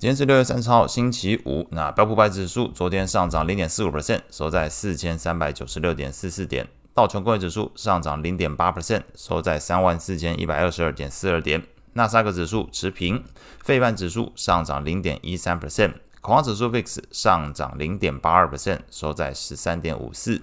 [0.00, 1.68] 今天是六月三十号，星期五。
[1.72, 6.66] 那标普百指数昨天上涨零点四五 percent，收在四千三百九十六点四四点。
[6.94, 11.62] 道琼工业指数上涨零点八 percent，收在三万四千一百二十二点四二点。
[11.92, 13.22] 纳斯达克指数持平，
[13.62, 15.92] 费半指数上涨零点一三 percent，
[16.22, 20.40] 恐慌指数 VIX 上涨零点八二 percent，收在十三点五四。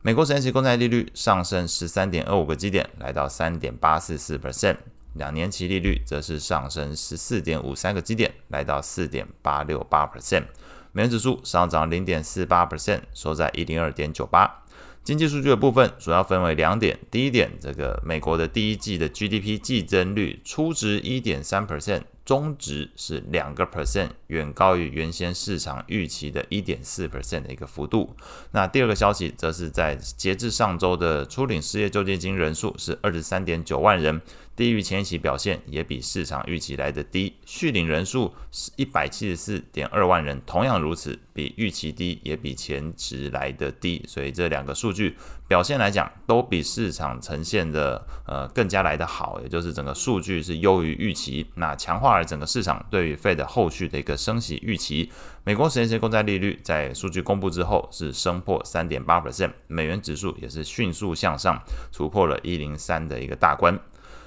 [0.00, 4.78] 美国十年期公债利率上升十三点二五个基点，来到三点八四四 percent。
[5.14, 10.44] 两年期利率则是上升十四点五三个基点，来到四点八六八 percent。
[10.92, 14.64] 美元指数上涨零点四八 percent，收在一零二点九八。
[15.04, 22.02] 经济数据的部分主要分为两点：第一点，这个美国的第一季的 GDP 季增率初值一点三 percent。
[22.28, 28.14] 中值是两个 percent，远高于原先市场预期的一点四 percent 的一个幅度。
[28.50, 34.20] 那第二个消息，则是在截至上周的初领失业救济金人数是二十三点九万人，
[34.54, 37.34] 低于前一期表现，也比市场预期来的低。
[37.46, 44.04] 续领人数是一百七十四点二万人，同样如此，比预期低，也比前值来的低。
[44.06, 45.16] 所以这两个数据
[45.48, 52.17] 表现来讲，都比市场呈现的呃更加来的好，也就是整个数据是优于预期，那强化。
[52.18, 55.08] 而整个市场对于 Fed 后续的一个升息预期，
[55.44, 63.78] 美国十年期公债利率在数据公布之后是升破三点八 percent，美元指数也是迅速向上，突破了一零三的一个大关。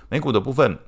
[0.08, 0.80] 美股的部分，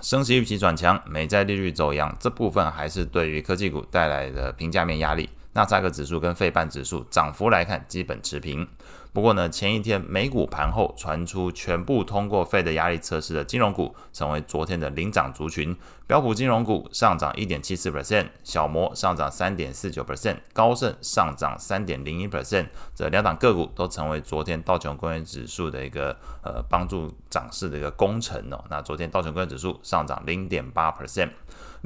[0.00, 5.28] 升息预期转强，美债利率走扬，这部分还是对于科技股带来的评价面压力。
[5.56, 8.68] 纳斯达克指数跟费半指数涨幅来看，基本持平。
[9.14, 15.74] 不过呢，前一天美股盘后传出全部通过 Fed 压力测试的金融股成为昨天的领涨族群。
[16.06, 22.66] 标普金融股上涨一点七四 percent，小摩上涨三点四九 percent，高盛上涨三点零一 percent。
[22.94, 28.62] 这两档个股都成为昨天道琼工业指数的一个呃帮助涨势的一个功臣哦。
[28.68, 31.30] 那昨天道琼工业指数上涨零点八 percent。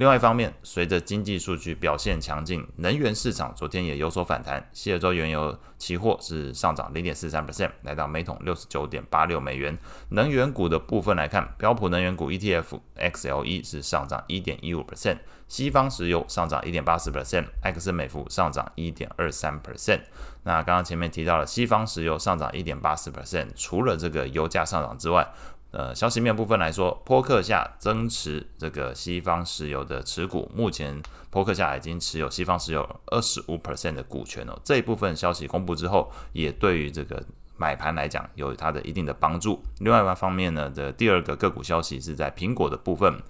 [0.01, 4.67] 另外一方面，随着经济数据表现强劲，能源市场昨天也有所反弹。
[4.73, 9.77] 西德州原油期货是上涨零点四三 percent，来到每桶六十九点八六美元。
[10.09, 20.00] 能源股的部分来看，标普能源股 ETF XLE 是上涨一点一五 percent，西方石油上涨一点八四 percent，埃克森美孚上涨一点二三 percent。
[20.44, 25.28] 那刚刚前面提到了西方石油上涨一点八四 percent，除了这个油价上涨之外，
[25.72, 31.00] 呃，消息面部分来说，波克夏增持这个西方石油的持股，目前
[31.31, 34.59] 波克夏已经持有西方石油二十五 percent 的股权哦。
[34.64, 37.22] 这一部分消息公布之后，也对于这个
[37.56, 39.62] 买盘来讲有它的一定的帮助。
[39.78, 43.20] 另外一方面呢，的第二个个股消息是在苹果的部分。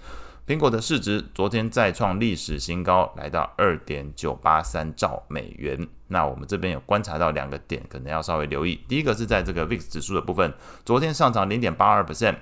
[0.47, 5.87] 苹果的市值昨天再创历史新高，来到二点九八三兆美元。
[6.09, 8.81] 那我们这边有观察到两个点，可能要稍微留意。
[8.89, 10.53] 第一个是在这个 VIX 指数的部分，
[10.85, 12.35] 昨天上涨零点八二 percent，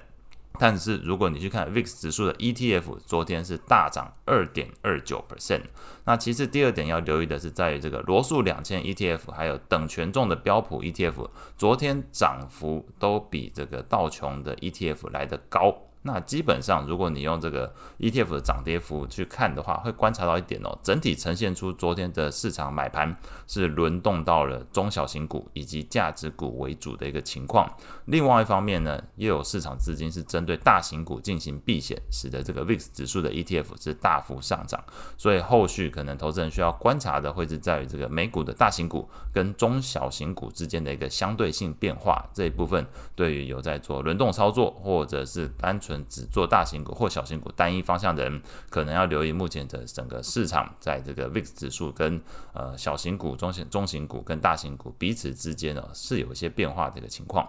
[0.58, 5.64] 但是如果你去看 VIX 指数的 ETF，昨天是大涨二点二九 percent。
[6.06, 15.76] 那其次第二点要留意的是，在于这个罗素两千 ETF，还有等权重的标普 ETF，昨天涨幅都比这个道琼的 ETF 来得高。
[16.02, 23.14] 那基本上，如果你用这个 ETF 的涨跌幅去看的话，会观察到一点哦，整体呈现出昨天的市场买盘
[23.46, 27.70] 是轮动到了中小型股以及价值股为主的一个情况。
[28.06, 34.82] 另外一方面呢，也有市场资金是针对大型股进行避险，使得这个 VIX 指数的 ETF 是大幅上涨。
[35.16, 52.20] 所以后续可能投资人需要观察的，会是在于这个美股的大型股跟中小型股之间的一个相对性变化这一部分，对于有在做轮动操作或者是单纯只做大型股或小型股单一方向的人，可能要留意目前的整个市场，在这个 VIX 指数跟
[52.52, 57.48] 呃小型股、中型中型股跟大型股彼此之间呢，是有一些变化的一个情况。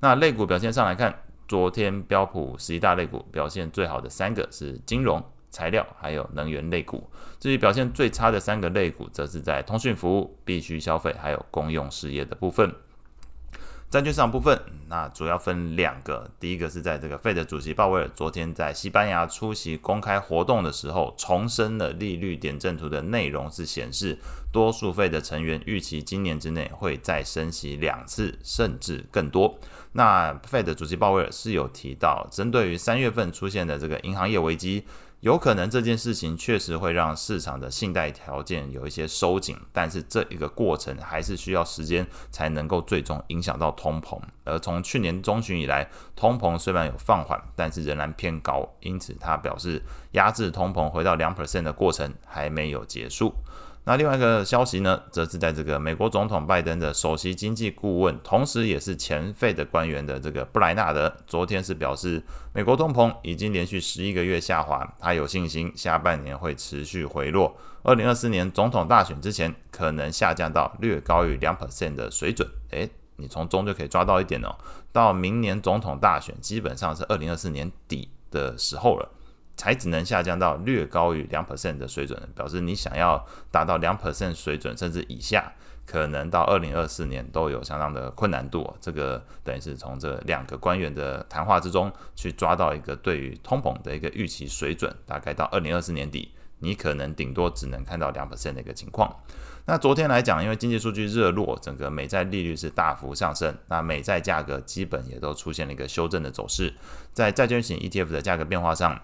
[0.00, 1.14] 那类股表现上来看，
[1.48, 7.08] 昨天标普十一大类股表现最好的三个是金融、材料还有能源类股。
[7.38, 12.74] 至于表现最差的三个类股，则是在通讯服务、必需消费还有公用事业的部分。
[13.94, 16.28] 债券市场部分，那主要分两个。
[16.40, 24.18] 第一个是在这个费德主席鲍威尔昨天在西班牙出席公开活动的时候，重申了利率点阵图的内容是显示，
[24.50, 29.56] 多数费的成员预期今年之内会再升息两次，甚至更多。
[29.92, 34.84] 那费德主席鲍威尔是有提到，针对于三月份出现的这个银行业危机。
[35.24, 44.20] 有可能这件事情确实会让市场的信贷条件有一些收紧，但是这一个过程还是需要时间才能够最终影响到通膨。
[44.44, 53.34] 而从去年中旬以来，通膨虽然有放缓，但是仍然偏高，因此他表示压制通膨回到两 percent 的过程还没有结束。
[53.86, 62.22] 那另外一个消息呢，则是在这个美国总统拜登的首席经济顾问，同时也是前费的官员的这个布莱纳德，昨天是表示，
[62.54, 72.48] 美国通膨已经连续十一个月下滑，他有信心下半年会持续回落，二零二四年总统大选之前可能下降到略高于两 percent 的水准。
[72.70, 74.56] 诶，你从中就可以抓到一点哦，
[74.92, 79.10] 到明年总统大选基本上是二零二四年底的时候了。
[79.56, 85.52] 才只能下降到略高于两 percent 的水准，表示你想要达到两 percent 水准甚至以下，
[85.86, 88.74] 可能到二零二四年都有相当的困难度。
[88.80, 99.14] 这个等于是从这两个官员的谈话之中去抓到一个对于通膨的一个预期水准，大概到二零二四年底，你可能顶多只能看到两 percent 的一个情况。
[99.66, 106.74] 那昨天来讲，因为经济数据热络，整个美债利率是大幅上升，那美债价格基本也都出现了一个修正的走势，
[107.12, 109.00] 在债券型 ETF 的价格变化上。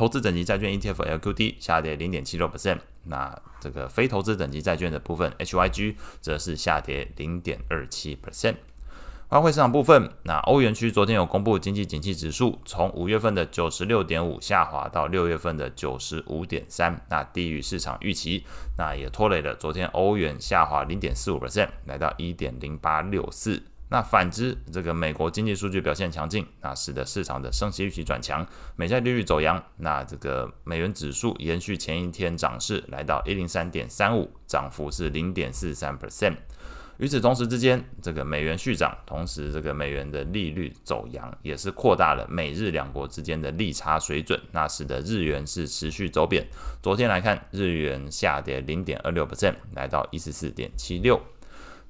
[0.00, 8.54] 投资等级债券 ETF LQD 下跌零点七六 percent，那这个非投资等级债券的部分 HYG 则是下跌零点二七 percent。
[9.28, 18.46] 外汇市场部分，那欧元区昨天有公布经济景气指数，从五月份的九十六点五下滑到六月份的九十五点三，那低于市场预期，
[18.78, 23.62] 那也拖累了昨天欧元下滑零点四五 percent，来到一点零八六四。
[23.90, 28.46] 那反之，这个美国经济数据表现强劲，那使得市场的升息预期转强，
[28.76, 36.36] 美债利率走阳，那这个美元指数延续前一天涨势，来到一零三点三五，涨幅是零点四三 percent。
[36.98, 46.46] 与此同时之间，这个美元续涨，同时这个美元的利率走扬，也是扩大了美日两国之间的利差水准，那使得日元是持续走贬。
[46.80, 51.20] 昨天来看，日元下跌零点二六 percent，来到一十四点七六。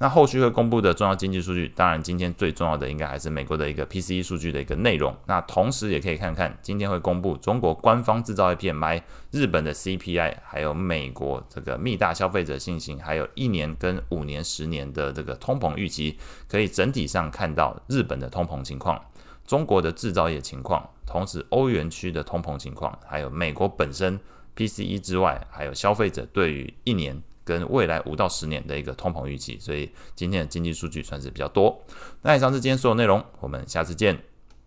[0.03, 5.15] 那后续会公布的重要经济数据，当然今天最重要的应该还是美国的一个 PCE 数据的一个内容。
[5.27, 16.19] 那同时也可以看看今天会公布中国官方制造业 PMI、日本的 CPI，还有美国这个密大消费者信心，还有一年跟五年、十年的这个通膨预期，
[16.49, 18.99] 可以整体上看到日本的通膨情况、
[19.47, 24.19] 中国的制造业情况，同时欧元区的通膨情况，还有美国本身
[24.57, 27.23] PCE 之外，还有消费者对于一年。
[27.45, 31.83] 跟未来五到十年的一个通膨预期，所以今天的经济数据算是比较多。
[32.23, 34.30] 那以上是今天所有内容，我们下次见。